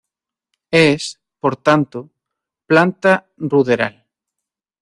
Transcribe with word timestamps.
Es, 0.89 1.19
por 1.39 1.57
tanto, 1.57 2.09
planta 2.65 3.27
ruderal. 3.37 4.07